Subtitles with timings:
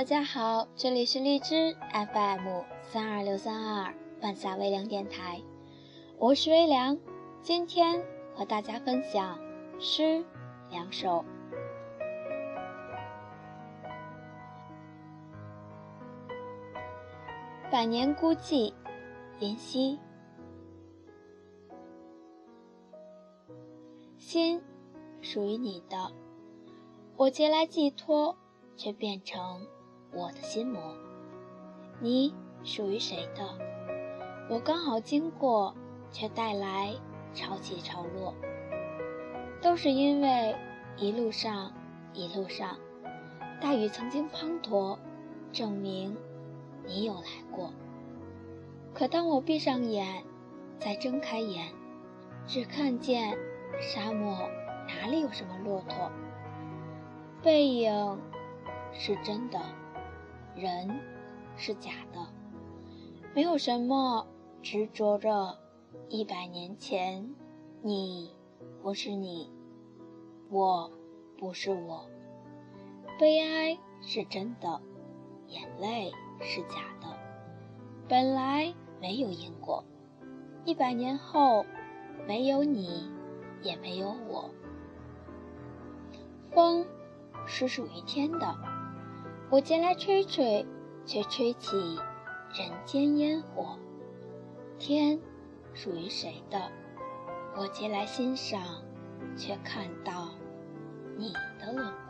[0.00, 5.42] 大家好，这里是荔枝 FM 三二六三二晚霞微凉电台，
[6.16, 6.98] 我是微凉，
[7.42, 8.02] 今天
[8.34, 9.38] 和大家分享
[9.78, 10.24] 诗
[10.70, 11.22] 两首。
[17.70, 18.72] 百年孤寂，
[19.38, 19.98] 林夕。
[24.16, 24.62] 心
[25.20, 26.10] 属于你的，
[27.18, 28.34] 我借来寄托，
[28.78, 29.66] 却变成
[30.12, 30.94] 我的心魔。
[32.00, 33.42] 你属于谁的？
[34.48, 35.74] 我刚好经过，
[36.10, 36.94] 却带来
[37.34, 38.34] 潮起潮落。
[39.62, 40.56] 都是因为
[40.96, 41.72] 一路上，
[42.14, 42.78] 一路上，
[43.60, 44.98] 大雨曾经滂沱，
[45.52, 46.16] 证明。
[46.86, 47.20] 你有来
[47.52, 47.70] 过，
[48.94, 50.24] 可当我闭上眼，
[50.78, 51.68] 再睁开眼，
[52.46, 53.38] 只看见
[53.78, 54.48] 沙漠
[54.88, 56.10] 哪里有什么骆驼？
[57.42, 58.18] 背影
[58.92, 59.60] 是真的，
[60.56, 61.00] 人
[61.56, 62.26] 是假的，
[63.34, 64.26] 没有什么
[64.62, 65.58] 执着着。
[66.08, 67.34] 一百年前，
[67.82, 68.34] 你
[68.82, 69.52] 不是你，
[70.48, 70.90] 我
[71.38, 72.08] 不是我。
[73.18, 74.80] 悲哀是真的，
[75.48, 76.12] 眼泪。
[76.42, 77.18] 是假的，
[78.08, 79.84] 本来没有因果。
[80.64, 81.66] 一百年后，
[82.26, 83.10] 没有你，
[83.60, 84.48] 也没有我。
[86.50, 86.86] 风
[87.46, 88.56] 是属于天的，
[89.50, 90.64] 我借来吹吹，
[91.04, 91.76] 却吹起
[92.54, 93.76] 人间烟火。
[94.78, 95.20] 天
[95.74, 96.70] 属于谁的？
[97.56, 98.62] 我借来欣赏，
[99.36, 100.28] 却看到
[101.16, 102.09] 你的轮廓。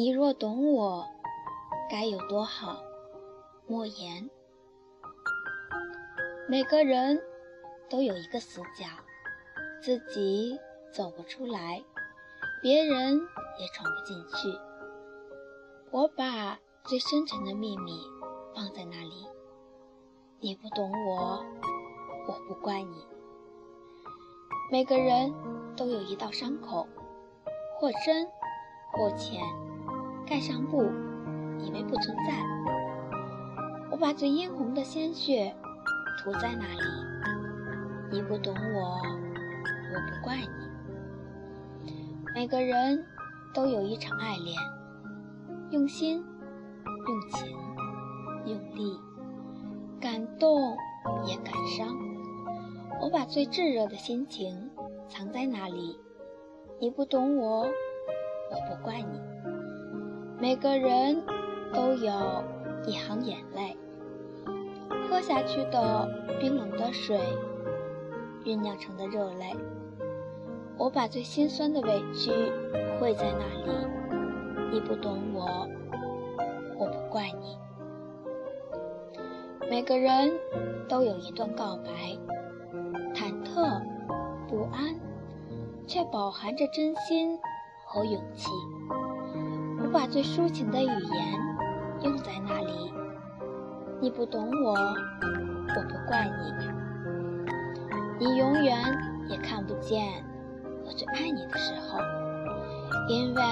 [0.00, 1.06] 你若懂我，
[1.90, 2.82] 该有多好？
[3.66, 4.30] 莫言。
[6.48, 7.20] 每个人
[7.90, 8.86] 都有一个死角，
[9.82, 10.58] 自己
[10.90, 11.84] 走不出来，
[12.62, 13.20] 别人
[13.58, 14.58] 也闯不进去。
[15.90, 18.00] 我把最深沉的秘密
[18.56, 19.26] 放在那里。
[20.40, 21.44] 你不懂我，
[22.26, 23.04] 我不怪你。
[24.72, 25.30] 每个人
[25.76, 26.88] 都有一道伤口，
[27.78, 28.26] 或深，
[28.94, 29.42] 或浅。
[30.30, 30.84] 盖上布，
[31.58, 32.32] 以为不存在。
[33.90, 35.52] 我把最殷红的鲜血
[36.22, 36.84] 涂在那里。
[38.12, 39.00] 你不懂我，
[39.92, 41.92] 我不怪你。
[42.32, 43.04] 每个人
[43.52, 44.56] 都有一场爱恋，
[45.72, 46.24] 用心，
[46.84, 47.56] 用情，
[48.46, 49.00] 用力，
[50.00, 50.76] 感动
[51.26, 51.88] 也感伤。
[53.02, 54.70] 我把最炙热的心情
[55.08, 55.98] 藏在那里。
[56.78, 59.29] 你不懂我，我不怪你。
[60.40, 61.22] 每个人
[61.70, 62.42] 都有
[62.86, 63.76] 一行眼泪，
[65.06, 66.08] 喝下去的
[66.40, 67.20] 冰冷的水，
[68.42, 69.54] 酝酿成的热泪。
[70.78, 72.30] 我把最心酸的委屈
[72.98, 73.86] 汇在那里。
[74.72, 75.68] 你不懂我，
[76.78, 77.58] 我不怪你。
[79.68, 80.32] 每个人
[80.88, 82.16] 都有一段告白，
[83.12, 83.82] 忐忑
[84.48, 84.98] 不安，
[85.86, 87.38] 却饱含着真心
[87.84, 88.48] 和勇气。
[89.90, 90.94] 我把最抒情的语言
[92.02, 92.92] 用在那里。
[94.00, 96.30] 你不懂我，我不怪
[98.20, 98.24] 你。
[98.24, 98.78] 你永远
[99.28, 100.06] 也看不见
[100.86, 101.98] 我最爱你的时候，
[103.08, 103.42] 因为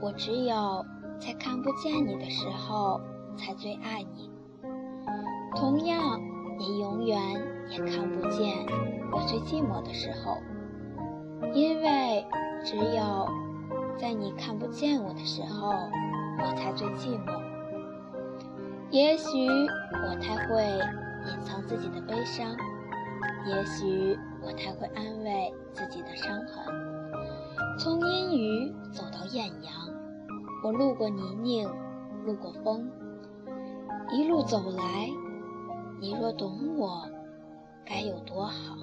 [0.00, 0.82] 我只有
[1.18, 2.98] 在看不见你的时候
[3.36, 4.30] 才最爱你。
[5.56, 6.18] 同样，
[6.58, 7.20] 你永远
[7.68, 8.64] 也看不见
[9.12, 10.38] 我最寂寞的时候，
[11.52, 12.26] 因为
[12.64, 13.28] 只有。
[13.98, 17.40] 在你看不见我的时候，我才最寂寞。
[18.90, 20.62] 也许我太会
[21.26, 22.54] 隐藏自己的悲伤，
[23.46, 26.62] 也许我太会安慰自己的伤痕。
[27.78, 29.72] 从阴雨走到艳阳，
[30.62, 31.68] 我路过泥泞，
[32.24, 32.90] 路过风，
[34.12, 35.08] 一路走来，
[36.00, 37.08] 你若懂我，
[37.84, 38.76] 该有多好。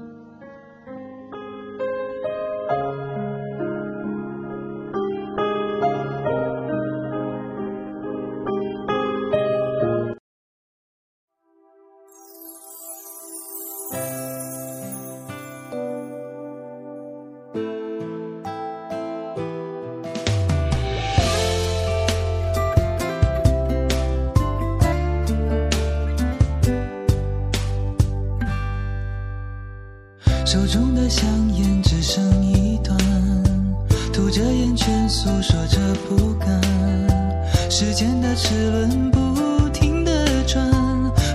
[30.46, 31.26] 手中的香
[31.56, 32.96] 烟只剩一段，
[34.14, 36.62] 吐着烟圈诉说着不甘。
[37.72, 40.64] 时间的齿轮不停地转，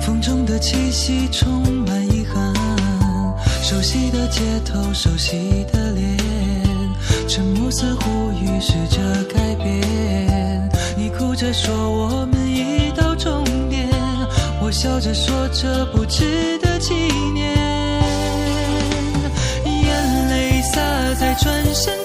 [0.03, 2.55] 风中的气息充满遗憾。
[3.63, 6.17] 熟悉的街头，熟悉的脸，
[7.27, 10.71] 沉默似乎预示着改变。
[10.97, 13.89] 你哭着说我们已到终点，
[14.63, 16.95] 我笑着说这不值得纪
[17.35, 17.58] 念。
[21.39, 21.98] 转身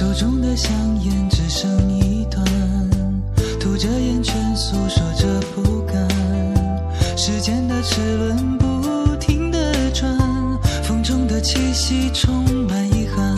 [0.00, 2.42] 手中的香烟只剩一段，
[3.60, 6.08] 吐着烟圈诉说着不甘。
[7.18, 10.10] 时间的齿轮不停地转，
[10.82, 13.36] 风中的气息充满遗憾。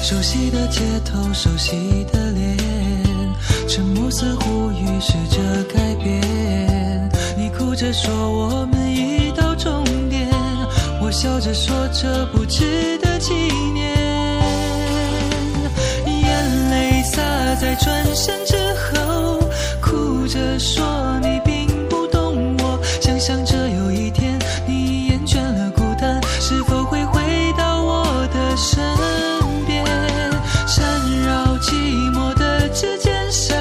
[0.00, 2.56] 熟悉的街头，熟悉的脸，
[3.66, 7.10] 沉默似乎预示着改变。
[7.36, 10.30] 你哭着说我们已到终点，
[11.02, 13.34] 我笑着说这不值得纪
[13.74, 13.87] 念。
[17.60, 19.40] 在转身之后，
[19.80, 22.78] 哭着说你并不懂我。
[23.00, 27.20] 想象着有一天你厌倦了孤单，是否会回
[27.58, 28.80] 到我的身
[29.66, 29.84] 边？
[30.68, 30.86] 缠
[31.26, 31.74] 绕寂
[32.12, 33.56] 寞的指尖下，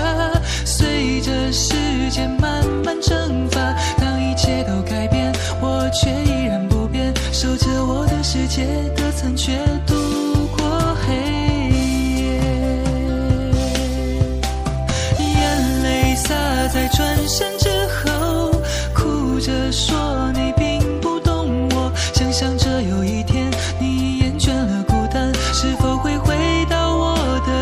[0.63, 1.73] 随着时
[2.11, 3.59] 间慢慢蒸发。
[3.99, 8.63] 当一切都改变，我却依然不变，守着我的世界
[8.95, 9.57] 的残缺，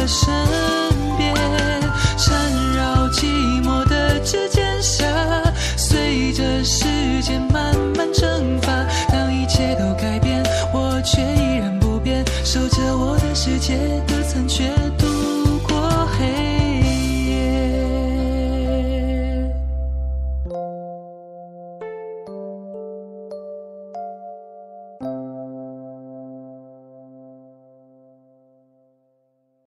[0.06, 0.45] 的